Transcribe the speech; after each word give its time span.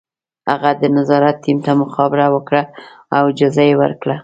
هغه 0.51 0.71
د 0.81 0.83
نظارت 0.97 1.35
ټیم 1.43 1.57
ته 1.65 1.71
مخابره 1.81 2.25
وکړه 2.35 2.63
او 3.15 3.23
اجازه 3.31 3.63
یې 3.69 3.75
ورکړه 3.81 4.15